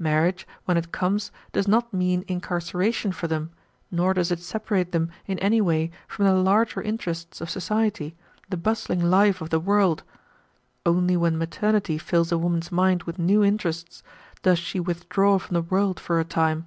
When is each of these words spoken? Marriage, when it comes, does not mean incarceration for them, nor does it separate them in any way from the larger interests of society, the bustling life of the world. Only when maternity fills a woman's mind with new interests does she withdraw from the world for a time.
Marriage, 0.00 0.44
when 0.64 0.76
it 0.76 0.90
comes, 0.90 1.30
does 1.52 1.68
not 1.68 1.94
mean 1.94 2.24
incarceration 2.26 3.12
for 3.12 3.28
them, 3.28 3.52
nor 3.92 4.12
does 4.12 4.32
it 4.32 4.40
separate 4.40 4.90
them 4.90 5.08
in 5.28 5.38
any 5.38 5.60
way 5.60 5.92
from 6.08 6.24
the 6.26 6.34
larger 6.34 6.82
interests 6.82 7.40
of 7.40 7.48
society, 7.48 8.16
the 8.48 8.56
bustling 8.56 9.00
life 9.08 9.40
of 9.40 9.50
the 9.50 9.60
world. 9.60 10.02
Only 10.84 11.16
when 11.16 11.38
maternity 11.38 11.96
fills 11.96 12.32
a 12.32 12.38
woman's 12.38 12.72
mind 12.72 13.04
with 13.04 13.20
new 13.20 13.44
interests 13.44 14.02
does 14.42 14.58
she 14.58 14.80
withdraw 14.80 15.38
from 15.38 15.54
the 15.54 15.62
world 15.62 16.00
for 16.00 16.18
a 16.18 16.24
time. 16.24 16.66